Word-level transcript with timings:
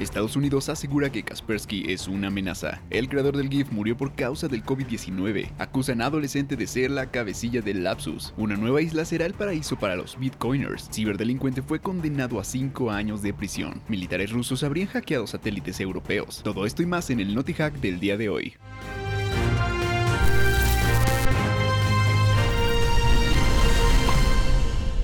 Estados 0.00 0.34
Unidos 0.34 0.70
asegura 0.70 1.12
que 1.12 1.22
Kaspersky 1.22 1.92
es 1.92 2.08
una 2.08 2.28
amenaza. 2.28 2.80
El 2.88 3.08
creador 3.08 3.36
del 3.36 3.50
GIF 3.50 3.70
murió 3.70 3.96
por 3.96 4.14
causa 4.14 4.48
del 4.48 4.64
COVID-19. 4.64 5.52
Acusan 5.58 6.00
a 6.00 6.06
adolescente 6.06 6.56
de 6.56 6.66
ser 6.66 6.90
la 6.90 7.10
cabecilla 7.10 7.60
del 7.60 7.84
lapsus. 7.84 8.32
Una 8.38 8.56
nueva 8.56 8.80
isla 8.80 9.04
será 9.04 9.26
el 9.26 9.34
paraíso 9.34 9.78
para 9.78 9.96
los 9.96 10.18
bitcoiners. 10.18 10.88
Ciberdelincuente 10.90 11.60
fue 11.60 11.80
condenado 11.80 12.40
a 12.40 12.44
5 12.44 12.90
años 12.90 13.20
de 13.20 13.34
prisión. 13.34 13.82
Militares 13.88 14.32
rusos 14.32 14.62
habrían 14.62 14.88
hackeado 14.88 15.26
satélites 15.26 15.80
europeos. 15.80 16.40
Todo 16.42 16.64
esto 16.64 16.82
y 16.82 16.86
más 16.86 17.10
en 17.10 17.20
el 17.20 17.34
NotiHack 17.34 17.74
del 17.74 18.00
día 18.00 18.16
de 18.16 18.30
hoy. 18.30 18.54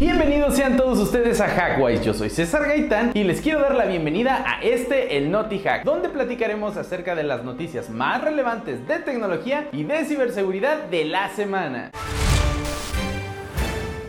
Bienvenidos 0.06 0.54
sean 0.54 0.76
todos 0.76 1.00
ustedes 1.00 1.40
a 1.40 1.48
Hackwise, 1.48 2.04
yo 2.04 2.14
soy 2.14 2.30
César 2.30 2.64
Gaitán 2.64 3.10
y 3.12 3.24
les 3.24 3.40
quiero 3.40 3.60
dar 3.60 3.74
la 3.74 3.86
bienvenida 3.86 4.44
a 4.46 4.62
este, 4.62 5.16
el 5.16 5.32
Noti 5.32 5.58
Hack, 5.58 5.82
donde 5.82 6.08
platicaremos 6.08 6.76
acerca 6.76 7.16
de 7.16 7.24
las 7.24 7.42
noticias 7.42 7.90
más 7.90 8.22
relevantes 8.22 8.86
de 8.86 9.00
tecnología 9.00 9.66
y 9.72 9.82
de 9.82 10.04
ciberseguridad 10.04 10.84
de 10.84 11.06
la 11.06 11.28
semana. 11.30 11.90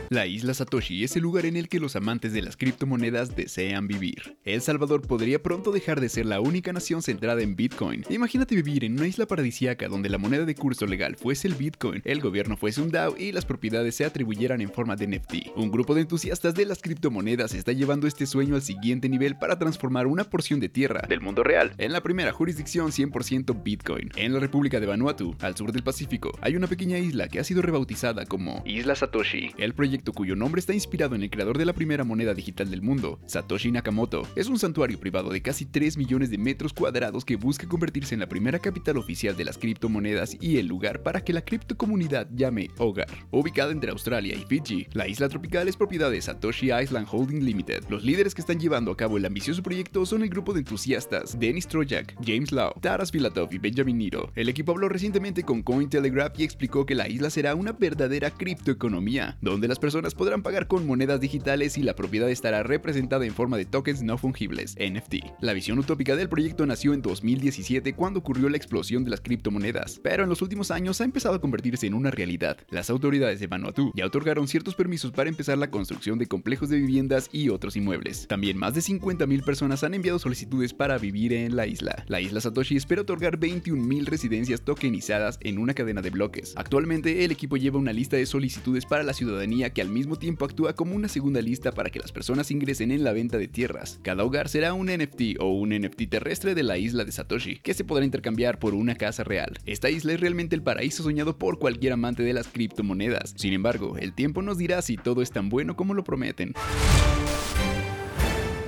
La 0.09 0.25
isla 0.25 0.53
Satoshi 0.53 1.03
es 1.03 1.17
el 1.17 1.23
lugar 1.23 1.45
en 1.45 1.57
el 1.57 1.67
que 1.67 1.81
los 1.81 1.97
amantes 1.97 2.31
de 2.31 2.41
las 2.41 2.55
criptomonedas 2.55 3.35
desean 3.35 3.87
vivir. 3.87 4.37
El 4.45 4.61
Salvador 4.61 5.01
podría 5.01 5.43
pronto 5.43 5.73
dejar 5.73 5.99
de 5.99 6.07
ser 6.07 6.25
la 6.25 6.39
única 6.39 6.71
nación 6.71 7.01
centrada 7.01 7.41
en 7.41 7.57
Bitcoin. 7.57 8.05
Imagínate 8.09 8.55
vivir 8.55 8.85
en 8.85 8.93
una 8.93 9.07
isla 9.07 9.25
paradisíaca 9.25 9.89
donde 9.89 10.07
la 10.07 10.17
moneda 10.17 10.45
de 10.45 10.55
curso 10.55 10.85
legal 10.85 11.17
fuese 11.17 11.49
el 11.49 11.55
Bitcoin, 11.55 12.01
el 12.05 12.21
gobierno 12.21 12.55
fuese 12.55 12.81
un 12.81 12.89
DAO 12.89 13.17
y 13.17 13.33
las 13.33 13.43
propiedades 13.43 13.95
se 13.95 14.05
atribuyeran 14.05 14.61
en 14.61 14.71
forma 14.71 14.95
de 14.95 15.07
NFT. 15.07 15.57
Un 15.57 15.71
grupo 15.71 15.93
de 15.93 16.01
entusiastas 16.01 16.53
de 16.55 16.65
las 16.65 16.81
criptomonedas 16.81 17.53
está 17.53 17.73
llevando 17.73 18.07
este 18.07 18.27
sueño 18.27 18.55
al 18.55 18.61
siguiente 18.61 19.09
nivel 19.09 19.37
para 19.37 19.59
transformar 19.59 20.07
una 20.07 20.23
porción 20.23 20.61
de 20.61 20.69
tierra 20.69 21.01
del 21.09 21.19
mundo 21.19 21.43
real 21.43 21.73
en 21.79 21.91
la 21.91 22.01
primera 22.01 22.31
jurisdicción 22.31 22.91
100% 22.91 23.61
Bitcoin. 23.61 24.11
En 24.15 24.31
la 24.31 24.39
República 24.39 24.79
de 24.79 24.85
Vanuatu, 24.85 25.35
al 25.41 25.57
sur 25.57 25.73
del 25.73 25.83
Pacífico, 25.83 26.31
hay 26.39 26.55
una 26.55 26.67
pequeña 26.67 26.97
isla 26.97 27.27
que 27.27 27.39
ha 27.39 27.43
sido 27.43 27.61
rebautizada 27.61 28.25
como 28.25 28.63
Isla 28.65 28.95
Satoshi. 28.95 29.51
El 29.57 29.73
proyecto 29.73 29.96
cuyo 30.05 30.35
nombre 30.35 30.59
está 30.59 30.73
inspirado 30.73 31.15
en 31.15 31.23
el 31.23 31.29
creador 31.29 31.57
de 31.57 31.65
la 31.65 31.73
primera 31.73 32.03
moneda 32.03 32.33
digital 32.33 32.69
del 32.69 32.81
mundo, 32.81 33.19
Satoshi 33.25 33.71
Nakamoto. 33.71 34.27
Es 34.35 34.47
un 34.47 34.59
santuario 34.59 34.99
privado 34.99 35.29
de 35.29 35.41
casi 35.41 35.65
3 35.65 35.97
millones 35.97 36.29
de 36.29 36.37
metros 36.37 36.73
cuadrados 36.73 37.25
que 37.25 37.35
busca 37.35 37.67
convertirse 37.67 38.13
en 38.13 38.19
la 38.19 38.29
primera 38.29 38.59
capital 38.59 38.97
oficial 38.97 39.35
de 39.35 39.45
las 39.45 39.57
criptomonedas 39.57 40.37
y 40.39 40.57
el 40.57 40.67
lugar 40.67 41.03
para 41.03 41.21
que 41.21 41.33
la 41.33 41.41
criptocomunidad 41.41 42.27
llame 42.33 42.69
hogar. 42.77 43.07
Ubicada 43.31 43.71
entre 43.71 43.91
Australia 43.91 44.35
y 44.35 44.45
Fiji, 44.45 44.87
la 44.93 45.07
isla 45.07 45.29
tropical 45.29 45.67
es 45.67 45.77
propiedad 45.77 46.11
de 46.11 46.21
Satoshi 46.21 46.71
Island 46.71 47.07
Holding 47.11 47.43
Limited. 47.43 47.83
Los 47.89 48.03
líderes 48.03 48.33
que 48.33 48.41
están 48.41 48.59
llevando 48.59 48.91
a 48.91 48.97
cabo 48.97 49.17
el 49.17 49.25
ambicioso 49.25 49.63
proyecto 49.63 50.05
son 50.05 50.23
el 50.23 50.29
grupo 50.29 50.53
de 50.53 50.59
entusiastas 50.59 51.39
Dennis 51.39 51.67
Trojak, 51.67 52.15
James 52.25 52.51
Lau, 52.51 52.73
Taras 52.81 53.11
Filatov 53.11 53.53
y 53.53 53.57
Benjamin 53.57 53.97
Niro. 53.97 54.31
El 54.35 54.49
equipo 54.49 54.71
habló 54.71 54.89
recientemente 54.89 55.43
con 55.43 55.63
Cointelegraph 55.63 56.39
y 56.39 56.43
explicó 56.43 56.85
que 56.85 56.95
la 56.95 57.07
isla 57.07 57.29
será 57.29 57.55
una 57.55 57.71
verdadera 57.71 58.31
criptoeconomía, 58.31 59.37
donde 59.41 59.67
las 59.67 59.79
personas 59.79 59.86
podrán 60.15 60.43
pagar 60.43 60.67
con 60.67 60.85
monedas 60.85 61.21
digitales 61.21 61.77
y 61.77 61.83
la 61.83 61.95
propiedad 61.95 62.29
estará 62.29 62.63
representada 62.63 63.25
en 63.25 63.33
forma 63.33 63.57
de 63.57 63.65
tokens 63.65 64.03
no 64.03 64.17
fungibles, 64.17 64.75
NFT. 64.75 65.41
La 65.41 65.53
visión 65.53 65.79
utópica 65.79 66.15
del 66.15 66.29
proyecto 66.29 66.65
nació 66.65 66.93
en 66.93 67.01
2017 67.01 67.93
cuando 67.93 68.19
ocurrió 68.19 68.49
la 68.49 68.57
explosión 68.57 69.03
de 69.03 69.11
las 69.11 69.21
criptomonedas, 69.21 69.99
pero 70.03 70.23
en 70.23 70.29
los 70.29 70.41
últimos 70.41 70.71
años 70.71 70.99
ha 70.99 71.05
empezado 71.05 71.35
a 71.35 71.41
convertirse 71.41 71.87
en 71.87 71.93
una 71.93 72.11
realidad. 72.11 72.57
Las 72.69 72.89
autoridades 72.89 73.39
de 73.39 73.47
Vanuatu 73.47 73.91
ya 73.95 74.05
otorgaron 74.05 74.47
ciertos 74.47 74.75
permisos 74.75 75.11
para 75.11 75.29
empezar 75.29 75.57
la 75.57 75.71
construcción 75.71 76.17
de 76.17 76.27
complejos 76.27 76.69
de 76.69 76.77
viviendas 76.77 77.29
y 77.31 77.49
otros 77.49 77.75
inmuebles. 77.75 78.27
También 78.27 78.57
más 78.57 78.73
de 78.73 78.81
50.000 78.81 79.43
personas 79.43 79.83
han 79.83 79.93
enviado 79.93 80.19
solicitudes 80.19 80.73
para 80.73 80.97
vivir 80.97 81.33
en 81.33 81.55
la 81.55 81.65
isla. 81.65 82.03
La 82.07 82.21
isla 82.21 82.41
Satoshi 82.41 82.75
espera 82.75 83.03
otorgar 83.03 83.39
21.000 83.39 84.05
residencias 84.05 84.61
tokenizadas 84.61 85.39
en 85.41 85.59
una 85.59 85.73
cadena 85.73 86.01
de 86.01 86.09
bloques. 86.09 86.53
Actualmente 86.55 87.23
el 87.23 87.31
equipo 87.31 87.57
lleva 87.57 87.79
una 87.79 87.93
lista 87.93 88.17
de 88.17 88.25
solicitudes 88.25 88.85
para 88.85 89.03
la 89.03 89.13
ciudadanía 89.13 89.71
que 89.77 89.83
al 89.83 89.89
mismo 89.89 90.15
tiempo 90.15 90.43
actúa 90.43 90.73
como 90.73 90.95
una 90.95 91.07
segunda 91.07 91.39
lista 91.39 91.71
para 91.71 91.91
que 91.91 91.99
las 91.99 92.11
personas 92.11 92.49
ingresen 92.49 92.89
en 92.89 93.03
la 93.03 93.11
venta 93.11 93.37
de 93.37 93.47
tierras. 93.47 93.99
Cada 94.01 94.23
hogar 94.23 94.49
será 94.49 94.73
un 94.73 94.87
NFT 94.87 95.39
o 95.39 95.51
un 95.51 95.69
NFT 95.69 96.09
terrestre 96.09 96.55
de 96.55 96.63
la 96.63 96.79
isla 96.79 97.05
de 97.05 97.11
Satoshi, 97.11 97.57
que 97.57 97.75
se 97.75 97.83
podrá 97.83 98.03
intercambiar 98.03 98.57
por 98.57 98.73
una 98.73 98.95
casa 98.95 99.23
real. 99.23 99.59
Esta 99.67 99.91
isla 99.91 100.13
es 100.13 100.19
realmente 100.19 100.55
el 100.55 100.63
paraíso 100.63 101.03
soñado 101.03 101.37
por 101.37 101.59
cualquier 101.59 101.93
amante 101.93 102.23
de 102.23 102.33
las 102.33 102.47
criptomonedas. 102.47 103.35
Sin 103.37 103.53
embargo, 103.53 103.97
el 103.99 104.13
tiempo 104.13 104.41
nos 104.41 104.57
dirá 104.57 104.81
si 104.81 104.97
todo 104.97 105.21
es 105.21 105.29
tan 105.29 105.47
bueno 105.47 105.75
como 105.75 105.93
lo 105.93 106.03
prometen. 106.03 106.55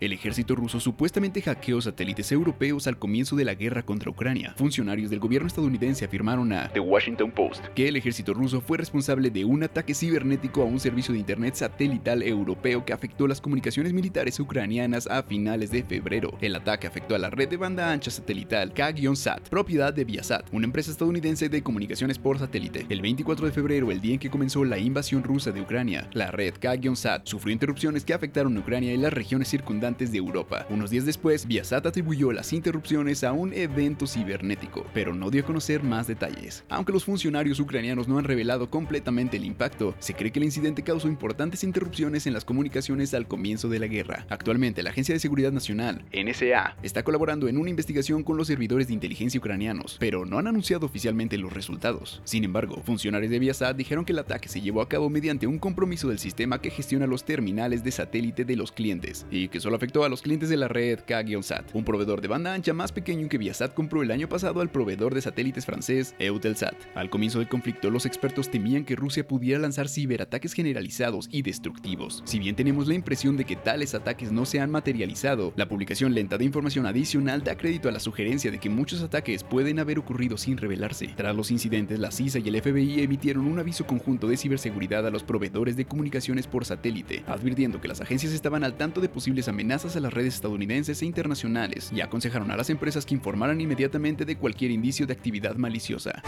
El 0.00 0.12
ejército 0.12 0.54
ruso 0.54 0.80
supuestamente 0.80 1.40
hackeó 1.40 1.80
satélites 1.80 2.32
europeos 2.32 2.86
al 2.86 2.98
comienzo 2.98 3.36
de 3.36 3.44
la 3.44 3.54
guerra 3.54 3.84
contra 3.84 4.10
Ucrania. 4.10 4.54
Funcionarios 4.56 5.10
del 5.10 5.20
gobierno 5.20 5.46
estadounidense 5.46 6.04
afirmaron 6.04 6.52
a 6.52 6.68
The 6.68 6.80
Washington 6.80 7.30
Post 7.30 7.64
que 7.74 7.88
el 7.88 7.96
ejército 7.96 8.34
ruso 8.34 8.60
fue 8.60 8.78
responsable 8.78 9.30
de 9.30 9.44
un 9.44 9.62
ataque 9.62 9.94
cibernético 9.94 10.62
a 10.62 10.64
un 10.64 10.80
servicio 10.80 11.12
de 11.12 11.20
internet 11.20 11.54
satelital 11.54 12.22
europeo 12.22 12.84
que 12.84 12.92
afectó 12.92 13.28
las 13.28 13.40
comunicaciones 13.40 13.92
militares 13.92 14.38
ucranianas 14.40 15.06
a 15.06 15.22
finales 15.22 15.70
de 15.70 15.84
febrero. 15.84 16.36
El 16.40 16.56
ataque 16.56 16.86
afectó 16.86 17.14
a 17.14 17.18
la 17.18 17.30
red 17.30 17.48
de 17.48 17.56
banda 17.56 17.92
ancha 17.92 18.10
satelital 18.10 18.72
K-SAT, 18.72 19.48
propiedad 19.48 19.92
de 19.92 20.04
Viasat, 20.04 20.46
una 20.52 20.66
empresa 20.66 20.90
estadounidense 20.90 21.48
de 21.48 21.62
comunicaciones 21.62 22.18
por 22.18 22.38
satélite. 22.38 22.86
El 22.88 23.00
24 23.00 23.46
de 23.46 23.52
febrero, 23.52 23.90
el 23.90 24.00
día 24.00 24.14
en 24.14 24.18
que 24.18 24.30
comenzó 24.30 24.64
la 24.64 24.78
invasión 24.78 25.22
rusa 25.22 25.52
de 25.52 25.60
Ucrania, 25.60 26.08
la 26.12 26.30
red 26.30 26.54
K-SAT 26.58 27.26
sufrió 27.26 27.52
interrupciones 27.52 28.04
que 28.04 28.14
afectaron 28.14 28.56
a 28.56 28.60
Ucrania 28.60 28.92
y 28.92 28.96
las 28.96 29.12
regiones 29.12 29.48
circundantes 29.48 29.83
de 29.84 30.16
Europa. 30.16 30.66
Unos 30.70 30.88
días 30.88 31.04
después, 31.04 31.46
Viasat 31.46 31.84
atribuyó 31.84 32.32
las 32.32 32.54
interrupciones 32.54 33.22
a 33.22 33.32
un 33.32 33.52
evento 33.52 34.06
cibernético, 34.06 34.86
pero 34.94 35.14
no 35.14 35.30
dio 35.30 35.42
a 35.42 35.44
conocer 35.44 35.82
más 35.82 36.06
detalles. 36.06 36.64
Aunque 36.70 36.92
los 36.92 37.04
funcionarios 37.04 37.60
ucranianos 37.60 38.08
no 38.08 38.16
han 38.16 38.24
revelado 38.24 38.70
completamente 38.70 39.36
el 39.36 39.44
impacto, 39.44 39.94
se 39.98 40.14
cree 40.14 40.32
que 40.32 40.38
el 40.38 40.46
incidente 40.46 40.82
causó 40.82 41.08
importantes 41.08 41.64
interrupciones 41.64 42.26
en 42.26 42.32
las 42.32 42.46
comunicaciones 42.46 43.12
al 43.12 43.28
comienzo 43.28 43.68
de 43.68 43.78
la 43.78 43.86
guerra. 43.86 44.24
Actualmente, 44.30 44.82
la 44.82 44.88
Agencia 44.88 45.14
de 45.14 45.20
Seguridad 45.20 45.52
Nacional, 45.52 46.06
NSA, 46.14 46.76
está 46.82 47.02
colaborando 47.02 47.46
en 47.46 47.58
una 47.58 47.68
investigación 47.68 48.22
con 48.22 48.38
los 48.38 48.46
servidores 48.46 48.86
de 48.88 48.94
inteligencia 48.94 49.38
ucranianos, 49.38 49.98
pero 50.00 50.24
no 50.24 50.38
han 50.38 50.46
anunciado 50.46 50.86
oficialmente 50.86 51.36
los 51.36 51.52
resultados. 51.52 52.22
Sin 52.24 52.42
embargo, 52.42 52.80
funcionarios 52.86 53.30
de 53.30 53.38
Viasat 53.38 53.76
dijeron 53.76 54.06
que 54.06 54.12
el 54.12 54.18
ataque 54.20 54.48
se 54.48 54.62
llevó 54.62 54.80
a 54.80 54.88
cabo 54.88 55.10
mediante 55.10 55.46
un 55.46 55.58
compromiso 55.58 56.08
del 56.08 56.18
sistema 56.18 56.62
que 56.62 56.70
gestiona 56.70 57.06
los 57.06 57.26
terminales 57.26 57.84
de 57.84 57.90
satélite 57.90 58.46
de 58.46 58.56
los 58.56 58.72
clientes 58.72 59.26
y 59.30 59.48
que 59.48 59.60
solo 59.60 59.73
afectó 59.74 60.04
a 60.04 60.08
los 60.08 60.22
clientes 60.22 60.48
de 60.48 60.56
la 60.56 60.68
red 60.68 61.00
K-Sat, 61.06 61.74
un 61.74 61.84
proveedor 61.84 62.20
de 62.20 62.28
banda 62.28 62.54
ancha 62.54 62.72
más 62.72 62.92
pequeño 62.92 63.28
que 63.28 63.38
Viasat 63.38 63.74
compró 63.74 64.02
el 64.02 64.10
año 64.10 64.28
pasado 64.28 64.60
al 64.60 64.70
proveedor 64.70 65.14
de 65.14 65.20
satélites 65.20 65.66
francés 65.66 66.14
Eutelsat. 66.18 66.74
Al 66.94 67.10
comienzo 67.10 67.38
del 67.38 67.48
conflicto, 67.48 67.90
los 67.90 68.06
expertos 68.06 68.50
temían 68.50 68.84
que 68.84 68.96
Rusia 68.96 69.26
pudiera 69.26 69.58
lanzar 69.58 69.88
ciberataques 69.88 70.52
generalizados 70.52 71.28
y 71.30 71.42
destructivos. 71.42 72.22
Si 72.24 72.38
bien 72.38 72.56
tenemos 72.56 72.86
la 72.86 72.94
impresión 72.94 73.36
de 73.36 73.44
que 73.44 73.56
tales 73.56 73.94
ataques 73.94 74.32
no 74.32 74.44
se 74.44 74.60
han 74.60 74.70
materializado, 74.70 75.52
la 75.56 75.68
publicación 75.68 76.14
lenta 76.14 76.38
de 76.38 76.44
información 76.44 76.86
adicional 76.86 77.42
da 77.42 77.56
crédito 77.56 77.88
a 77.88 77.92
la 77.92 78.00
sugerencia 78.00 78.50
de 78.50 78.58
que 78.58 78.70
muchos 78.70 79.02
ataques 79.02 79.42
pueden 79.42 79.78
haber 79.78 79.98
ocurrido 79.98 80.36
sin 80.36 80.56
revelarse. 80.56 81.08
Tras 81.16 81.34
los 81.34 81.50
incidentes, 81.50 81.98
la 81.98 82.10
CISA 82.10 82.38
y 82.38 82.48
el 82.48 82.60
FBI 82.60 83.00
emitieron 83.00 83.46
un 83.46 83.58
aviso 83.58 83.86
conjunto 83.86 84.28
de 84.28 84.36
ciberseguridad 84.36 85.06
a 85.06 85.10
los 85.10 85.24
proveedores 85.24 85.76
de 85.76 85.86
comunicaciones 85.86 86.46
por 86.46 86.64
satélite, 86.64 87.24
advirtiendo 87.26 87.80
que 87.80 87.88
las 87.88 88.00
agencias 88.00 88.32
estaban 88.32 88.64
al 88.64 88.76
tanto 88.76 89.00
de 89.00 89.08
posibles 89.08 89.48
amenazas 89.48 89.63
a 89.72 90.00
las 90.00 90.12
redes 90.12 90.34
estadounidenses 90.34 91.00
e 91.02 91.06
internacionales 91.06 91.90
y 91.92 92.00
aconsejaron 92.00 92.50
a 92.50 92.56
las 92.56 92.70
empresas 92.70 93.06
que 93.06 93.14
informaran 93.14 93.60
inmediatamente 93.60 94.24
de 94.24 94.36
cualquier 94.36 94.70
indicio 94.70 95.06
de 95.06 95.14
actividad 95.14 95.56
maliciosa. 95.56 96.22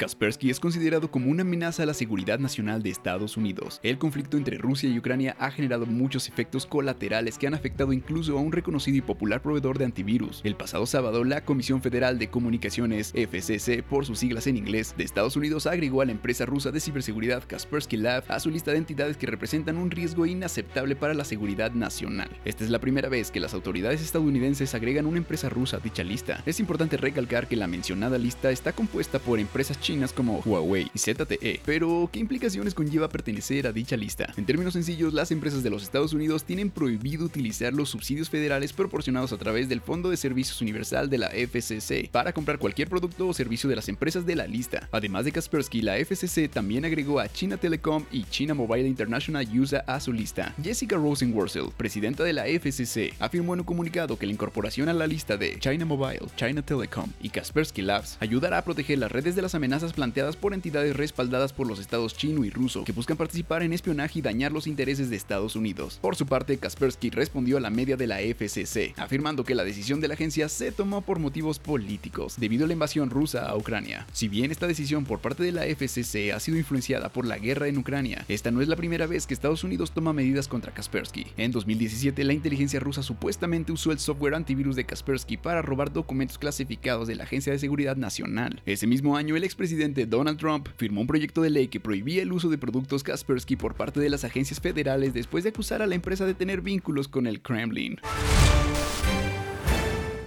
Kaspersky 0.00 0.48
es 0.48 0.60
considerado 0.60 1.10
como 1.10 1.30
una 1.30 1.42
amenaza 1.42 1.82
a 1.82 1.86
la 1.86 1.92
seguridad 1.92 2.38
nacional 2.38 2.82
de 2.82 2.88
Estados 2.88 3.36
Unidos. 3.36 3.80
El 3.82 3.98
conflicto 3.98 4.38
entre 4.38 4.56
Rusia 4.56 4.88
y 4.88 4.98
Ucrania 4.98 5.36
ha 5.38 5.50
generado 5.50 5.84
muchos 5.84 6.26
efectos 6.26 6.64
colaterales 6.64 7.36
que 7.36 7.46
han 7.46 7.52
afectado 7.52 7.92
incluso 7.92 8.38
a 8.38 8.40
un 8.40 8.50
reconocido 8.50 8.96
y 8.96 9.02
popular 9.02 9.42
proveedor 9.42 9.76
de 9.76 9.84
antivirus. 9.84 10.40
El 10.42 10.56
pasado 10.56 10.86
sábado, 10.86 11.22
la 11.22 11.44
Comisión 11.44 11.82
Federal 11.82 12.18
de 12.18 12.30
Comunicaciones, 12.30 13.12
FCC 13.12 13.82
por 13.82 14.06
sus 14.06 14.20
siglas 14.20 14.46
en 14.46 14.56
inglés, 14.56 14.94
de 14.96 15.04
Estados 15.04 15.36
Unidos 15.36 15.66
agregó 15.66 16.00
a 16.00 16.06
la 16.06 16.12
empresa 16.12 16.46
rusa 16.46 16.70
de 16.70 16.80
ciberseguridad 16.80 17.44
Kaspersky 17.46 17.98
Lab 17.98 18.24
a 18.28 18.40
su 18.40 18.48
lista 18.48 18.70
de 18.70 18.78
entidades 18.78 19.18
que 19.18 19.26
representan 19.26 19.76
un 19.76 19.90
riesgo 19.90 20.24
inaceptable 20.24 20.96
para 20.96 21.12
la 21.12 21.26
seguridad 21.26 21.72
nacional. 21.72 22.30
Esta 22.46 22.64
es 22.64 22.70
la 22.70 22.78
primera 22.78 23.10
vez 23.10 23.30
que 23.30 23.38
las 23.38 23.52
autoridades 23.52 24.00
estadounidenses 24.00 24.74
agregan 24.74 25.04
una 25.04 25.18
empresa 25.18 25.50
rusa 25.50 25.76
a 25.76 25.80
dicha 25.80 26.04
lista. 26.04 26.42
Es 26.46 26.58
importante 26.58 26.96
recalcar 26.96 27.48
que 27.48 27.56
la 27.56 27.66
mencionada 27.66 28.16
lista 28.16 28.50
está 28.50 28.72
compuesta 28.72 29.18
por 29.18 29.38
empresas 29.38 29.78
chinas 29.78 29.89
como 30.14 30.40
Huawei 30.46 30.88
y 30.94 30.98
ZTE, 30.98 31.60
pero 31.66 32.08
¿qué 32.12 32.20
implicaciones 32.20 32.74
conlleva 32.74 33.08
pertenecer 33.08 33.66
a 33.66 33.72
dicha 33.72 33.96
lista? 33.96 34.32
En 34.36 34.46
términos 34.46 34.74
sencillos, 34.74 35.12
las 35.12 35.32
empresas 35.32 35.64
de 35.64 35.70
los 35.70 35.82
Estados 35.82 36.12
Unidos 36.12 36.44
tienen 36.44 36.70
prohibido 36.70 37.24
utilizar 37.24 37.72
los 37.72 37.88
subsidios 37.90 38.30
federales 38.30 38.72
proporcionados 38.72 39.32
a 39.32 39.36
través 39.36 39.68
del 39.68 39.80
Fondo 39.80 40.08
de 40.08 40.16
Servicios 40.16 40.60
Universal 40.62 41.10
de 41.10 41.18
la 41.18 41.30
FCC 41.30 42.08
para 42.10 42.32
comprar 42.32 42.58
cualquier 42.58 42.88
producto 42.88 43.26
o 43.26 43.34
servicio 43.34 43.68
de 43.68 43.76
las 43.76 43.88
empresas 43.88 44.24
de 44.24 44.36
la 44.36 44.46
lista. 44.46 44.88
Además 44.92 45.24
de 45.24 45.32
Kaspersky, 45.32 45.82
la 45.82 45.96
FCC 45.96 46.48
también 46.48 46.84
agregó 46.84 47.18
a 47.18 47.28
China 47.28 47.56
Telecom 47.56 48.04
y 48.12 48.24
China 48.24 48.54
Mobile 48.54 48.86
International 48.86 49.46
USA 49.58 49.80
a 49.88 49.98
su 49.98 50.12
lista. 50.12 50.54
Jessica 50.62 50.96
Rosenworcel, 50.96 51.70
presidenta 51.76 52.22
de 52.22 52.32
la 52.32 52.44
FCC, 52.44 53.14
afirmó 53.18 53.54
en 53.54 53.60
un 53.60 53.66
comunicado 53.66 54.16
que 54.16 54.26
la 54.26 54.32
incorporación 54.32 54.88
a 54.88 54.92
la 54.92 55.08
lista 55.08 55.36
de 55.36 55.58
China 55.58 55.84
Mobile, 55.84 56.26
China 56.36 56.62
Telecom 56.62 57.10
y 57.20 57.30
Kaspersky 57.30 57.82
Labs 57.82 58.16
ayudará 58.20 58.58
a 58.58 58.64
proteger 58.64 58.98
las 58.98 59.10
redes 59.10 59.34
de 59.34 59.42
las 59.42 59.56
amenazas 59.80 59.92
planteadas 59.94 60.36
por 60.36 60.52
entidades 60.52 60.94
respaldadas 60.94 61.54
por 61.54 61.66
los 61.66 61.78
estados 61.78 62.14
chino 62.14 62.44
y 62.44 62.50
ruso 62.50 62.84
que 62.84 62.92
buscan 62.92 63.16
participar 63.16 63.62
en 63.62 63.72
espionaje 63.72 64.18
y 64.18 64.22
dañar 64.22 64.52
los 64.52 64.66
intereses 64.66 65.08
de 65.08 65.16
Estados 65.16 65.56
Unidos. 65.56 65.98
Por 66.02 66.16
su 66.16 66.26
parte, 66.26 66.58
Kaspersky 66.58 67.08
respondió 67.08 67.56
a 67.56 67.60
la 67.60 67.70
media 67.70 67.96
de 67.96 68.06
la 68.06 68.20
FCC, 68.20 68.92
afirmando 68.98 69.42
que 69.42 69.54
la 69.54 69.64
decisión 69.64 70.00
de 70.00 70.08
la 70.08 70.14
agencia 70.14 70.50
se 70.50 70.70
tomó 70.70 71.00
por 71.00 71.18
motivos 71.18 71.58
políticos, 71.58 72.34
debido 72.36 72.64
a 72.64 72.66
la 72.66 72.74
invasión 72.74 73.08
rusa 73.08 73.46
a 73.48 73.56
Ucrania. 73.56 74.06
Si 74.12 74.28
bien 74.28 74.50
esta 74.50 74.66
decisión 74.66 75.06
por 75.06 75.20
parte 75.20 75.42
de 75.42 75.52
la 75.52 75.64
FCC 75.64 76.32
ha 76.34 76.40
sido 76.40 76.58
influenciada 76.58 77.08
por 77.08 77.24
la 77.24 77.38
guerra 77.38 77.68
en 77.68 77.78
Ucrania, 77.78 78.26
esta 78.28 78.50
no 78.50 78.60
es 78.60 78.68
la 78.68 78.76
primera 78.76 79.06
vez 79.06 79.26
que 79.26 79.32
Estados 79.32 79.64
Unidos 79.64 79.92
toma 79.92 80.12
medidas 80.12 80.46
contra 80.46 80.74
Kaspersky. 80.74 81.26
En 81.38 81.52
2017, 81.52 82.22
la 82.24 82.34
inteligencia 82.34 82.80
rusa 82.80 83.02
supuestamente 83.02 83.72
usó 83.72 83.92
el 83.92 83.98
software 83.98 84.34
antivirus 84.34 84.76
de 84.76 84.84
Kaspersky 84.84 85.38
para 85.38 85.62
robar 85.62 85.90
documentos 85.90 86.36
clasificados 86.36 87.08
de 87.08 87.14
la 87.14 87.24
Agencia 87.24 87.52
de 87.52 87.58
Seguridad 87.58 87.96
Nacional. 87.96 88.60
Ese 88.66 88.86
mismo 88.86 89.16
año, 89.16 89.36
el 89.36 89.44
expresidente 89.44 89.69
Donald 90.06 90.38
Trump 90.38 90.68
firmó 90.76 91.00
un 91.00 91.06
proyecto 91.06 91.42
de 91.42 91.50
ley 91.50 91.68
que 91.68 91.80
prohibía 91.80 92.22
el 92.22 92.32
uso 92.32 92.48
de 92.48 92.58
productos 92.58 93.02
Kaspersky 93.02 93.56
por 93.56 93.74
parte 93.74 94.00
de 94.00 94.10
las 94.10 94.24
agencias 94.24 94.60
federales 94.60 95.14
después 95.14 95.44
de 95.44 95.50
acusar 95.50 95.82
a 95.82 95.86
la 95.86 95.94
empresa 95.94 96.26
de 96.26 96.34
tener 96.34 96.60
vínculos 96.60 97.08
con 97.08 97.26
el 97.26 97.40
Kremlin. 97.40 97.98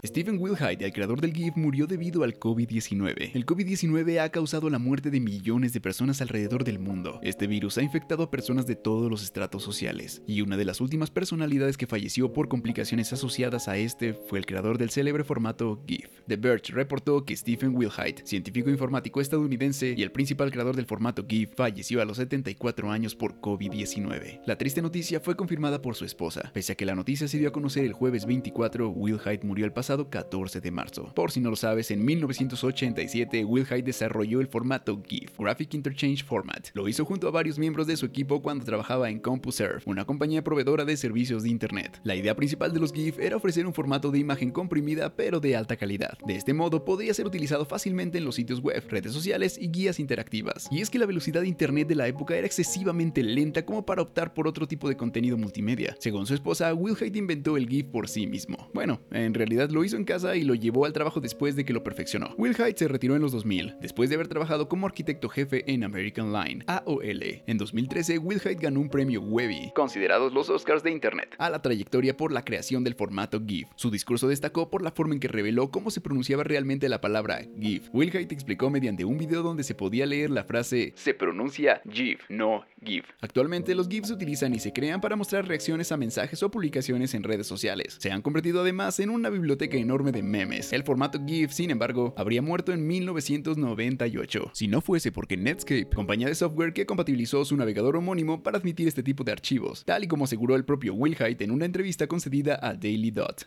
Stephen 0.06 0.38
Wilhite, 0.38 0.84
el 0.84 0.92
creador 0.92 1.22
del 1.22 1.32
GIF, 1.32 1.56
murió 1.56 1.88
debido 1.88 2.26
al 2.26 2.38
COVID-19. 2.38 3.32
El 3.34 3.46
COVID-19 3.46 4.20
ha 4.20 4.28
causado 4.28 4.70
la 4.70 4.78
muerte 4.78 5.10
de 5.10 5.22
millones 5.22 5.72
de 5.72 5.80
personas 5.80 6.22
alrededor 6.22 6.66
del 6.66 6.78
mundo. 6.78 7.22
Este 7.24 7.48
virus 7.48 7.78
ha 7.78 7.84
infectado 7.84 8.24
a 8.24 8.30
personas 8.30 8.68
de 8.68 8.76
todos 8.76 9.10
los 9.10 9.24
estratos 9.24 9.64
sociales, 9.64 10.22
y 10.28 10.42
una 10.42 10.58
de 10.58 10.66
las 10.66 10.82
últimas 10.82 11.10
personalidades 11.10 11.78
que 11.78 11.88
falleció 11.88 12.34
por 12.34 12.50
complicaciones 12.50 13.14
asociadas 13.14 13.70
a 13.70 13.78
este 13.78 14.14
fue 14.14 14.40
el 14.40 14.46
creador 14.46 14.78
del 14.78 14.90
célebre 14.90 15.24
formato 15.24 15.82
GIF. 15.88 16.10
The 16.28 16.36
Verge 16.36 16.74
reportó 16.74 17.24
que 17.24 17.38
Stephen 17.38 17.74
Wilhite, 17.74 18.24
científico 18.26 18.70
informático 18.70 19.22
estadounidense 19.22 19.96
y 19.98 20.04
el 20.04 20.12
principal 20.12 20.52
creador 20.52 20.76
del 20.76 20.86
formato 20.86 21.26
GIF, 21.26 21.56
falleció 21.56 22.02
a 22.02 22.06
los 22.06 22.18
74 22.18 22.92
años 22.92 23.16
por 23.16 23.40
COVID-19. 23.40 24.42
La 24.46 24.58
triste 24.58 24.82
noticia 24.82 25.22
fue 25.22 25.38
confirmada 25.38 25.82
por 25.82 25.96
su 25.96 26.04
esposa. 26.04 26.52
Pese 26.54 26.74
a 26.74 26.76
que 26.76 26.86
la 26.86 26.94
noticia 26.94 27.30
se 27.30 27.38
dio 27.38 27.48
a 27.48 27.54
conocer 27.54 27.86
el 27.86 27.94
jueves 27.94 28.26
24, 28.26 28.90
Wilhite 28.90 29.48
murió 29.48 29.64
el 29.64 29.72
pasado 29.72 29.93
14 29.98 30.60
de 30.60 30.72
marzo. 30.72 31.12
Por 31.14 31.32
si 31.32 31.40
no 31.40 31.50
lo 31.50 31.56
sabes, 31.56 31.92
en 31.92 32.04
1987 32.04 33.46
Will 33.46 33.66
Hyde 33.66 33.84
desarrolló 33.84 34.42
el 34.42 34.48
formato 34.48 35.02
GIF, 35.08 35.38
Graphic 35.38 35.74
Interchange 35.74 36.24
Format. 36.24 36.70
Lo 36.74 36.88
hizo 36.88 37.06
junto 37.06 37.28
a 37.28 37.32
varios 37.32 37.60
miembros 37.60 37.88
de 37.88 37.96
su 37.96 38.06
equipo 38.06 38.42
cuando 38.42 38.66
trabajaba 38.66 39.10
en 39.10 39.20
CompuServe, 39.20 39.84
una 39.86 40.06
compañía 40.06 40.44
proveedora 40.44 40.86
de 40.86 40.98
servicios 40.98 41.44
de 41.44 41.50
Internet. 41.50 42.02
La 42.04 42.16
idea 42.16 42.36
principal 42.36 42.74
de 42.74 42.80
los 42.80 42.92
GIF 42.92 43.20
era 43.20 43.38
ofrecer 43.38 43.68
un 43.68 43.74
formato 43.74 44.12
de 44.12 44.20
imagen 44.20 44.52
comprimida 44.52 45.16
pero 45.16 45.40
de 45.40 45.56
alta 45.56 45.78
calidad. 45.78 46.18
De 46.26 46.36
este 46.36 46.54
modo 46.54 46.84
podría 46.84 47.14
ser 47.14 47.28
utilizado 47.28 47.66
fácilmente 47.66 48.18
en 48.18 48.26
los 48.26 48.36
sitios 48.36 48.60
web, 48.60 48.84
redes 48.90 49.14
sociales 49.14 49.58
y 49.60 49.70
guías 49.70 50.00
interactivas. 50.00 50.68
Y 50.72 50.82
es 50.82 50.90
que 50.90 51.00
la 51.00 51.06
velocidad 51.06 51.42
de 51.42 51.48
Internet 51.48 51.88
de 51.88 51.96
la 51.96 52.08
época 52.08 52.36
era 52.36 52.48
excesivamente 52.48 53.24
lenta 53.24 53.66
como 53.66 53.86
para 53.86 54.02
optar 54.02 54.34
por 54.34 54.48
otro 54.48 54.68
tipo 54.68 54.90
de 54.90 54.98
contenido 54.98 55.38
multimedia. 55.38 55.96
Según 56.00 56.26
su 56.26 56.34
esposa, 56.34 56.74
Will 56.74 56.96
Hyde 56.96 57.20
inventó 57.20 57.58
el 57.58 57.68
GIF 57.68 57.88
por 57.88 58.08
sí 58.08 58.28
mismo. 58.28 58.70
Bueno, 58.74 59.02
en 59.12 59.34
realidad 59.34 59.70
lo 59.70 59.83
hizo 59.84 59.98
en 59.98 60.06
casa 60.06 60.36
y 60.36 60.44
lo 60.44 60.56
llevó 60.56 60.86
al 60.86 60.94
trabajo 60.94 61.20
después 61.20 61.56
de 61.56 61.66
que 61.66 61.74
lo 61.74 61.84
perfeccionó. 61.84 62.34
Will 62.38 62.56
Hyde 62.56 62.78
se 62.78 62.88
retiró 62.88 63.16
en 63.16 63.22
los 63.22 63.32
2000, 63.32 63.76
después 63.82 64.10
de 64.10 64.16
haber 64.16 64.28
trabajado 64.28 64.68
como 64.68 64.88
arquitecto 64.88 65.30
jefe 65.30 65.72
en 65.72 65.84
American 65.84 66.34
Line, 66.34 66.64
AOL. 66.68 67.44
En 67.48 67.58
2013, 67.58 68.18
Will 68.20 68.40
Hyde 68.40 68.56
ganó 68.56 68.80
un 68.80 68.90
premio 68.90 69.22
Webby, 69.22 69.72
considerados 69.76 70.34
los 70.34 70.50
Oscars 70.50 70.84
de 70.84 70.92
Internet, 70.92 71.36
a 71.38 71.50
la 71.50 71.62
trayectoria 71.62 72.16
por 72.18 72.32
la 72.32 72.44
creación 72.44 72.84
del 72.84 72.96
formato 72.96 73.42
GIF. 73.46 73.68
Su 73.76 73.92
discurso 73.92 74.28
destacó 74.28 74.70
por 74.70 74.82
la 74.82 74.92
forma 74.92 75.14
en 75.14 75.20
que 75.20 75.28
reveló 75.28 75.72
cómo 75.72 75.92
se 75.92 76.02
pronunciaba 76.02 76.44
realmente 76.44 76.90
la 76.90 77.02
palabra 77.02 77.42
GIF. 77.60 77.90
Will 77.94 78.12
Hyde 78.12 78.34
explicó 78.34 78.70
mediante 78.70 79.06
un 79.06 79.18
video 79.18 79.44
donde 79.44 79.64
se 79.64 79.76
podía 79.76 80.06
leer 80.06 80.30
la 80.30 80.44
frase 80.44 80.94
se 80.96 81.14
pronuncia 81.14 81.82
GIF, 81.90 82.22
no 82.30 82.66
GIF. 82.84 83.06
Actualmente 83.22 83.76
los 83.76 83.88
GIFs 83.88 84.08
se 84.08 84.14
utilizan 84.14 84.54
y 84.54 84.60
se 84.60 84.74
crean 84.74 85.02
para 85.02 85.16
mostrar 85.16 85.48
reacciones 85.48 85.92
a 85.92 85.98
mensajes 85.98 86.42
o 86.44 86.52
publicaciones 86.52 87.14
en 87.14 87.24
redes 87.24 87.48
sociales. 87.48 87.98
Se 88.00 88.12
han 88.12 88.22
convertido 88.22 88.62
además 88.62 89.00
en 89.00 89.10
una 89.10 89.30
biblioteca 89.30 89.73
enorme 89.80 90.12
de 90.12 90.24
memes. 90.24 90.74
El 90.74 90.84
formato 90.84 91.20
GIF, 91.26 91.52
sin 91.52 91.72
embargo, 91.72 92.14
habría 92.18 92.42
muerto 92.42 92.74
en 92.74 92.86
1998, 92.88 94.52
si 94.54 94.68
no 94.68 94.82
fuese 94.82 95.12
porque 95.12 95.38
Netscape, 95.38 95.90
compañía 95.90 96.28
de 96.28 96.36
software 96.36 96.74
que 96.74 96.86
compatibilizó 96.86 97.46
su 97.46 97.58
navegador 97.58 97.98
homónimo 97.98 98.44
para 98.44 98.58
admitir 98.58 98.88
este 98.88 99.04
tipo 99.04 99.24
de 99.24 99.32
archivos, 99.32 99.84
tal 99.86 100.04
y 100.04 100.08
como 100.08 100.26
aseguró 100.26 100.56
el 100.56 100.66
propio 100.66 100.94
Will 100.94 101.16
Hyde 101.16 101.44
en 101.44 101.52
una 101.52 101.66
entrevista 101.66 102.08
concedida 102.08 102.60
a 102.62 102.74
Daily 102.74 103.12
Dot. 103.12 103.46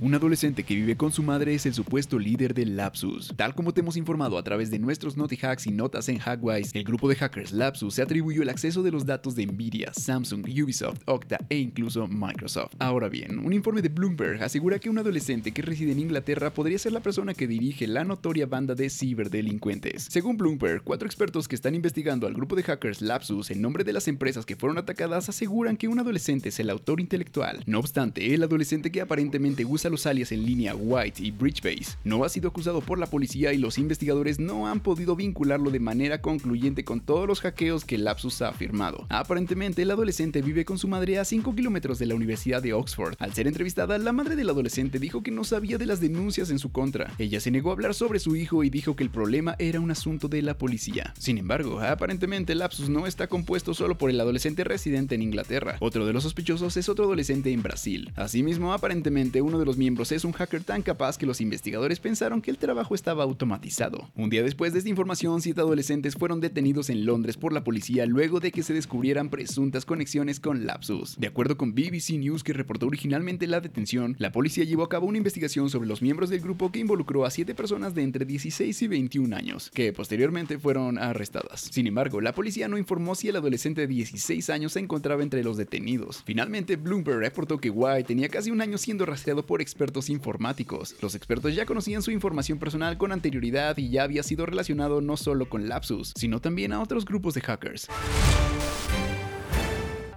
Un 0.00 0.14
adolescente 0.14 0.62
que 0.62 0.76
vive 0.76 0.96
con 0.96 1.10
su 1.10 1.24
madre 1.24 1.54
es 1.54 1.66
el 1.66 1.74
supuesto 1.74 2.20
líder 2.20 2.54
del 2.54 2.76
Lapsus. 2.76 3.32
Tal 3.34 3.56
como 3.56 3.74
te 3.74 3.80
hemos 3.80 3.96
informado 3.96 4.38
a 4.38 4.44
través 4.44 4.70
de 4.70 4.78
nuestros 4.78 5.16
Naughty 5.16 5.36
Hacks 5.42 5.66
y 5.66 5.72
notas 5.72 6.08
en 6.08 6.18
Hackwise, 6.18 6.70
el 6.78 6.84
grupo 6.84 7.08
de 7.08 7.16
hackers 7.16 7.50
Lapsus 7.50 7.94
se 7.94 8.02
atribuyó 8.02 8.42
el 8.42 8.48
acceso 8.48 8.84
de 8.84 8.92
los 8.92 9.06
datos 9.06 9.34
de 9.34 9.44
Nvidia, 9.46 9.92
Samsung, 9.92 10.46
Ubisoft, 10.46 11.00
Okta 11.06 11.38
e 11.48 11.58
incluso 11.58 12.06
Microsoft. 12.06 12.74
Ahora 12.78 13.08
bien, 13.08 13.40
un 13.40 13.52
informe 13.52 13.82
de 13.82 13.88
Bloomberg 13.88 14.40
asegura 14.40 14.78
que 14.78 14.88
un 14.88 14.98
adolescente 14.98 15.50
que 15.50 15.62
reside 15.62 15.90
en 15.90 15.98
Inglaterra 15.98 16.54
podría 16.54 16.78
ser 16.78 16.92
la 16.92 17.00
persona 17.00 17.34
que 17.34 17.48
dirige 17.48 17.88
la 17.88 18.04
notoria 18.04 18.46
banda 18.46 18.76
de 18.76 18.90
ciberdelincuentes. 18.90 20.06
Según 20.10 20.36
Bloomberg, 20.36 20.84
cuatro 20.84 21.08
expertos 21.08 21.48
que 21.48 21.56
están 21.56 21.74
investigando 21.74 22.28
al 22.28 22.34
grupo 22.34 22.54
de 22.54 22.62
hackers 22.62 23.02
Lapsus 23.02 23.50
en 23.50 23.60
nombre 23.60 23.82
de 23.82 23.94
las 23.94 24.06
empresas 24.06 24.46
que 24.46 24.54
fueron 24.54 24.78
atacadas 24.78 25.28
aseguran 25.28 25.76
que 25.76 25.88
un 25.88 25.98
adolescente 25.98 26.50
es 26.50 26.60
el 26.60 26.70
autor 26.70 27.00
intelectual. 27.00 27.64
No 27.66 27.80
obstante, 27.80 28.32
el 28.32 28.44
adolescente 28.44 28.92
que 28.92 29.00
aparentemente 29.00 29.64
usa 29.64 29.87
los 29.90 30.06
alias 30.06 30.32
en 30.32 30.44
línea 30.44 30.74
White 30.74 31.22
y 31.22 31.30
Bridgebase, 31.30 31.96
no 32.04 32.24
ha 32.24 32.28
sido 32.28 32.48
acusado 32.48 32.80
por 32.80 32.98
la 32.98 33.06
policía 33.06 33.52
y 33.52 33.58
los 33.58 33.78
investigadores 33.78 34.38
no 34.38 34.66
han 34.66 34.80
podido 34.80 35.16
vincularlo 35.16 35.70
de 35.70 35.80
manera 35.80 36.20
concluyente 36.20 36.84
con 36.84 37.00
todos 37.00 37.26
los 37.26 37.40
hackeos 37.40 37.84
que 37.84 37.98
Lapsus 37.98 38.42
ha 38.42 38.48
afirmado. 38.48 39.06
Aparentemente, 39.08 39.82
el 39.82 39.90
adolescente 39.90 40.42
vive 40.42 40.64
con 40.64 40.78
su 40.78 40.88
madre 40.88 41.18
a 41.18 41.24
5 41.24 41.54
kilómetros 41.54 41.98
de 41.98 42.06
la 42.06 42.14
Universidad 42.14 42.62
de 42.62 42.72
Oxford. 42.72 43.14
Al 43.18 43.34
ser 43.34 43.46
entrevistada, 43.46 43.98
la 43.98 44.12
madre 44.12 44.36
del 44.36 44.50
adolescente 44.50 44.98
dijo 44.98 45.22
que 45.22 45.30
no 45.30 45.44
sabía 45.44 45.78
de 45.78 45.86
las 45.86 46.00
denuncias 46.00 46.50
en 46.50 46.58
su 46.58 46.70
contra. 46.72 47.14
Ella 47.18 47.40
se 47.40 47.50
negó 47.50 47.70
a 47.70 47.72
hablar 47.72 47.94
sobre 47.94 48.18
su 48.18 48.36
hijo 48.36 48.64
y 48.64 48.70
dijo 48.70 48.96
que 48.96 49.04
el 49.04 49.10
problema 49.10 49.56
era 49.58 49.80
un 49.80 49.90
asunto 49.90 50.28
de 50.28 50.42
la 50.42 50.58
policía. 50.58 51.14
Sin 51.18 51.38
embargo, 51.38 51.80
aparentemente 51.80 52.54
Lapsus 52.54 52.88
no 52.88 53.06
está 53.06 53.26
compuesto 53.26 53.74
solo 53.74 53.96
por 53.96 54.10
el 54.10 54.20
adolescente 54.20 54.64
residente 54.64 55.14
en 55.14 55.22
Inglaterra. 55.22 55.76
Otro 55.80 56.06
de 56.06 56.12
los 56.12 56.24
sospechosos 56.24 56.76
es 56.76 56.88
otro 56.88 57.04
adolescente 57.04 57.52
en 57.52 57.62
Brasil. 57.62 58.12
Asimismo, 58.16 58.72
aparentemente 58.72 59.42
uno 59.42 59.58
de 59.58 59.64
los 59.64 59.77
miembros 59.78 60.12
es 60.12 60.24
un 60.24 60.32
hacker 60.32 60.64
tan 60.64 60.82
capaz 60.82 61.16
que 61.16 61.24
los 61.24 61.40
investigadores 61.40 62.00
pensaron 62.00 62.42
que 62.42 62.50
el 62.50 62.58
trabajo 62.58 62.94
estaba 62.94 63.22
automatizado. 63.24 64.10
Un 64.14 64.28
día 64.28 64.42
después 64.42 64.72
de 64.72 64.80
esta 64.80 64.90
información, 64.90 65.40
siete 65.40 65.60
adolescentes 65.60 66.16
fueron 66.16 66.40
detenidos 66.40 66.90
en 66.90 67.06
Londres 67.06 67.36
por 67.36 67.52
la 67.52 67.64
policía 67.64 68.04
luego 68.04 68.40
de 68.40 68.52
que 68.52 68.62
se 68.62 68.74
descubrieran 68.74 69.30
presuntas 69.30 69.84
conexiones 69.84 70.40
con 70.40 70.66
Lapsus. 70.66 71.16
De 71.18 71.28
acuerdo 71.28 71.56
con 71.56 71.74
BBC 71.74 72.18
News 72.18 72.44
que 72.44 72.52
reportó 72.52 72.86
originalmente 72.86 73.46
la 73.46 73.60
detención, 73.60 74.16
la 74.18 74.32
policía 74.32 74.64
llevó 74.64 74.82
a 74.82 74.88
cabo 74.88 75.06
una 75.06 75.18
investigación 75.18 75.70
sobre 75.70 75.88
los 75.88 76.02
miembros 76.02 76.30
del 76.30 76.40
grupo 76.40 76.72
que 76.72 76.80
involucró 76.80 77.24
a 77.24 77.30
siete 77.30 77.54
personas 77.54 77.94
de 77.94 78.02
entre 78.02 78.24
16 78.24 78.82
y 78.82 78.86
21 78.88 79.34
años, 79.34 79.70
que 79.72 79.92
posteriormente 79.92 80.58
fueron 80.58 80.98
arrestadas. 80.98 81.68
Sin 81.70 81.86
embargo, 81.86 82.20
la 82.20 82.34
policía 82.34 82.68
no 82.68 82.78
informó 82.78 83.14
si 83.14 83.28
el 83.28 83.36
adolescente 83.36 83.82
de 83.82 83.86
16 83.86 84.50
años 84.50 84.72
se 84.72 84.80
encontraba 84.80 85.22
entre 85.22 85.44
los 85.44 85.56
detenidos. 85.56 86.22
Finalmente, 86.24 86.76
Bloomberg 86.76 87.20
reportó 87.20 87.58
que 87.58 87.70
White 87.70 88.04
tenía 88.04 88.28
casi 88.28 88.50
un 88.50 88.60
año 88.60 88.78
siendo 88.78 89.06
rastreado 89.06 89.46
por 89.46 89.60
expertos 89.68 90.08
informáticos. 90.08 90.96
Los 91.02 91.14
expertos 91.14 91.54
ya 91.54 91.66
conocían 91.66 92.02
su 92.02 92.10
información 92.10 92.58
personal 92.58 92.96
con 92.96 93.12
anterioridad 93.12 93.76
y 93.76 93.90
ya 93.90 94.02
había 94.02 94.22
sido 94.22 94.46
relacionado 94.46 95.00
no 95.00 95.16
solo 95.16 95.48
con 95.48 95.68
Lapsus, 95.68 96.12
sino 96.16 96.40
también 96.40 96.72
a 96.72 96.80
otros 96.80 97.04
grupos 97.04 97.34
de 97.34 97.42
hackers. 97.42 97.88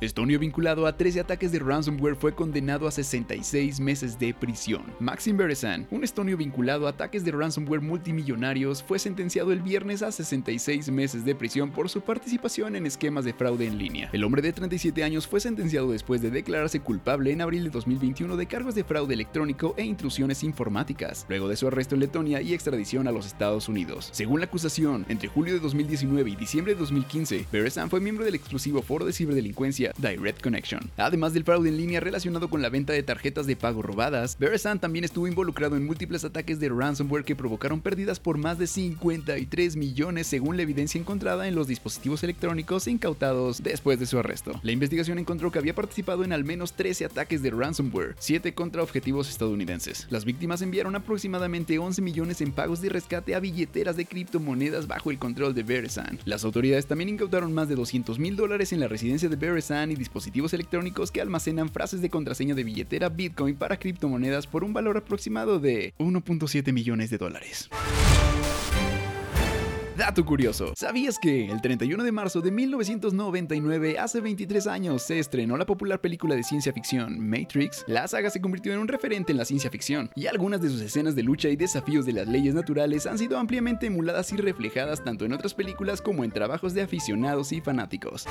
Estonio 0.01 0.39
vinculado 0.39 0.87
a 0.87 0.97
13 0.97 1.19
ataques 1.19 1.51
de 1.51 1.59
ransomware 1.59 2.15
fue 2.15 2.33
condenado 2.33 2.87
a 2.87 2.91
66 2.91 3.79
meses 3.79 4.17
de 4.17 4.33
prisión. 4.33 4.81
Maxim 4.99 5.37
Beresan, 5.37 5.85
un 5.91 6.03
estonio 6.03 6.37
vinculado 6.37 6.87
a 6.87 6.89
ataques 6.89 7.23
de 7.23 7.31
ransomware 7.31 7.81
multimillonarios, 7.81 8.81
fue 8.81 8.97
sentenciado 8.97 9.51
el 9.51 9.61
viernes 9.61 10.01
a 10.01 10.11
66 10.11 10.89
meses 10.89 11.23
de 11.23 11.35
prisión 11.35 11.69
por 11.69 11.87
su 11.87 12.01
participación 12.01 12.75
en 12.75 12.87
esquemas 12.87 13.25
de 13.25 13.33
fraude 13.35 13.67
en 13.67 13.77
línea. 13.77 14.09
El 14.11 14.23
hombre 14.23 14.41
de 14.41 14.51
37 14.53 15.03
años 15.03 15.27
fue 15.27 15.39
sentenciado 15.39 15.91
después 15.91 16.19
de 16.19 16.31
declararse 16.31 16.79
culpable 16.79 17.31
en 17.31 17.41
abril 17.41 17.65
de 17.65 17.69
2021 17.69 18.37
de 18.37 18.47
cargos 18.47 18.73
de 18.73 18.83
fraude 18.83 19.13
electrónico 19.13 19.75
e 19.77 19.85
intrusiones 19.85 20.43
informáticas, 20.43 21.27
luego 21.29 21.47
de 21.47 21.57
su 21.57 21.67
arresto 21.67 21.93
en 21.93 22.01
Letonia 22.01 22.41
y 22.41 22.55
extradición 22.55 23.07
a 23.07 23.11
los 23.11 23.27
Estados 23.27 23.69
Unidos. 23.69 24.09
Según 24.13 24.39
la 24.39 24.47
acusación, 24.47 25.05
entre 25.09 25.29
julio 25.29 25.53
de 25.53 25.59
2019 25.59 26.31
y 26.31 26.35
diciembre 26.35 26.73
de 26.73 26.79
2015, 26.79 27.45
Beresan 27.51 27.91
fue 27.91 27.99
miembro 27.99 28.25
del 28.25 28.33
exclusivo 28.33 28.81
foro 28.81 29.05
de 29.05 29.13
ciberdelincuencia 29.13 29.90
Direct 29.97 30.41
Connection. 30.41 30.89
Además 30.97 31.33
del 31.33 31.43
fraude 31.43 31.69
en 31.69 31.77
línea 31.77 31.99
relacionado 31.99 32.49
con 32.49 32.61
la 32.61 32.69
venta 32.69 32.93
de 32.93 33.03
tarjetas 33.03 33.47
de 33.47 33.55
pago 33.55 33.81
robadas, 33.81 34.37
Beresan 34.39 34.79
también 34.79 35.05
estuvo 35.05 35.27
involucrado 35.27 35.75
en 35.75 35.85
múltiples 35.85 36.23
ataques 36.23 36.59
de 36.59 36.69
ransomware 36.69 37.23
que 37.23 37.35
provocaron 37.35 37.81
pérdidas 37.81 38.19
por 38.19 38.37
más 38.37 38.57
de 38.57 38.67
53 38.67 39.75
millones 39.75 40.27
según 40.27 40.57
la 40.57 40.63
evidencia 40.63 40.99
encontrada 40.99 41.47
en 41.47 41.55
los 41.55 41.67
dispositivos 41.67 42.23
electrónicos 42.23 42.87
incautados 42.87 43.61
después 43.63 43.99
de 43.99 44.05
su 44.05 44.19
arresto. 44.19 44.59
La 44.63 44.71
investigación 44.71 45.19
encontró 45.19 45.51
que 45.51 45.59
había 45.59 45.75
participado 45.75 46.23
en 46.23 46.33
al 46.33 46.43
menos 46.43 46.73
13 46.73 47.05
ataques 47.05 47.41
de 47.41 47.51
ransomware, 47.51 48.15
7 48.19 48.53
contra 48.53 48.83
objetivos 48.83 49.29
estadounidenses. 49.29 50.07
Las 50.09 50.25
víctimas 50.25 50.61
enviaron 50.61 50.95
aproximadamente 50.95 51.79
11 51.79 52.01
millones 52.01 52.41
en 52.41 52.51
pagos 52.51 52.81
de 52.81 52.89
rescate 52.89 53.35
a 53.35 53.39
billeteras 53.39 53.95
de 53.95 54.05
criptomonedas 54.05 54.87
bajo 54.87 55.11
el 55.11 55.19
control 55.19 55.53
de 55.53 55.63
Beresan. 55.63 56.19
Las 56.25 56.43
autoridades 56.43 56.85
también 56.85 57.09
incautaron 57.09 57.53
más 57.53 57.67
de 57.67 57.75
200 57.75 58.19
mil 58.19 58.35
dólares 58.35 58.73
en 58.73 58.79
la 58.79 58.87
residencia 58.87 59.29
de 59.29 59.35
Beresan 59.35 59.80
y 59.89 59.95
dispositivos 59.95 60.53
electrónicos 60.53 61.09
que 61.09 61.21
almacenan 61.21 61.69
frases 61.69 62.01
de 62.01 62.09
contraseña 62.09 62.53
de 62.53 62.63
billetera 62.63 63.09
Bitcoin 63.09 63.55
para 63.55 63.77
criptomonedas 63.77 64.45
por 64.45 64.63
un 64.63 64.73
valor 64.73 64.97
aproximado 64.97 65.59
de 65.59 65.93
1.7 65.97 66.73
millones 66.73 67.09
de 67.09 67.17
dólares. 67.17 67.69
Dato 70.01 70.25
curioso, 70.25 70.73
¿sabías 70.75 71.19
que 71.19 71.51
el 71.51 71.61
31 71.61 72.03
de 72.03 72.11
marzo 72.11 72.41
de 72.41 72.49
1999, 72.49 73.99
hace 73.99 74.19
23 74.19 74.65
años, 74.65 75.03
se 75.03 75.19
estrenó 75.19 75.57
la 75.57 75.65
popular 75.67 76.01
película 76.01 76.33
de 76.33 76.43
ciencia 76.43 76.73
ficción 76.73 77.19
Matrix? 77.19 77.83
La 77.85 78.07
saga 78.07 78.31
se 78.31 78.41
convirtió 78.41 78.73
en 78.73 78.79
un 78.79 78.87
referente 78.87 79.31
en 79.31 79.37
la 79.37 79.45
ciencia 79.45 79.69
ficción, 79.69 80.09
y 80.15 80.25
algunas 80.25 80.59
de 80.59 80.69
sus 80.69 80.81
escenas 80.81 81.15
de 81.15 81.21
lucha 81.21 81.49
y 81.49 81.55
desafíos 81.55 82.07
de 82.07 82.13
las 82.13 82.27
leyes 82.27 82.55
naturales 82.55 83.05
han 83.05 83.19
sido 83.19 83.37
ampliamente 83.37 83.85
emuladas 83.85 84.31
y 84.31 84.37
reflejadas 84.37 85.03
tanto 85.03 85.25
en 85.25 85.33
otras 85.33 85.53
películas 85.53 86.01
como 86.01 86.23
en 86.23 86.31
trabajos 86.31 86.73
de 86.73 86.81
aficionados 86.81 87.51
y 87.51 87.61
fanáticos. 87.61 88.25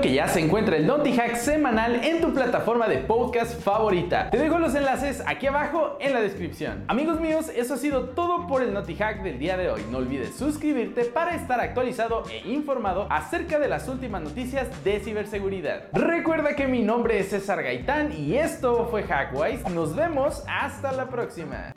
Que 0.00 0.14
ya 0.14 0.28
se 0.28 0.40
encuentra 0.40 0.76
el 0.76 0.86
Naughty 0.86 1.12
Hack 1.12 1.36
semanal 1.36 2.02
en 2.02 2.22
tu 2.22 2.32
plataforma 2.32 2.88
de 2.88 2.98
podcast 2.98 3.60
favorita. 3.60 4.30
Te 4.30 4.38
dejo 4.38 4.58
los 4.58 4.74
enlaces 4.74 5.22
aquí 5.26 5.46
abajo 5.46 5.98
en 6.00 6.14
la 6.14 6.22
descripción. 6.22 6.84
Amigos 6.88 7.20
míos, 7.20 7.50
eso 7.54 7.74
ha 7.74 7.76
sido 7.76 8.10
todo 8.10 8.46
por 8.46 8.62
el 8.62 8.72
Naughty 8.72 8.94
Hack 8.94 9.22
del 9.22 9.38
día 9.38 9.58
de 9.58 9.68
hoy. 9.68 9.82
No 9.90 9.98
olvides 9.98 10.34
suscribirte 10.34 11.04
para 11.04 11.34
estar 11.34 11.60
actualizado 11.60 12.24
e 12.30 12.48
informado 12.48 13.08
acerca 13.10 13.58
de 13.58 13.68
las 13.68 13.88
últimas 13.88 14.22
noticias 14.22 14.68
de 14.84 15.00
ciberseguridad. 15.00 15.84
Recuerda 15.92 16.56
que 16.56 16.66
mi 16.66 16.82
nombre 16.82 17.18
es 17.18 17.28
César 17.28 17.62
Gaitán 17.62 18.12
y 18.12 18.36
esto 18.36 18.88
fue 18.90 19.02
Hackwise. 19.02 19.68
Nos 19.68 19.94
vemos 19.94 20.42
hasta 20.48 20.92
la 20.92 21.10
próxima. 21.10 21.74